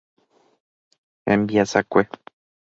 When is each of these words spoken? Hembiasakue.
Hembiasakue. 1.27 2.01